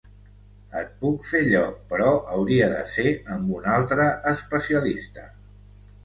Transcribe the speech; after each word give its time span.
Et 0.77 0.93
puc 1.01 1.25
fer 1.31 1.41
lloc, 1.49 1.75
però 1.91 2.07
hauria 2.37 2.69
de 2.71 2.79
ser 2.93 3.05
amb 3.35 3.51
un 3.59 3.67
altre 3.73 4.07
especialista. 4.33 5.27